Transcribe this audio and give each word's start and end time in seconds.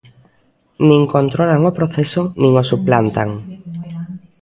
Nin 0.87 1.03
controlan 1.13 1.61
o 1.69 1.75
proceso 1.79 2.21
nin 2.41 2.53
o 2.61 2.63
suplantan. 2.69 3.29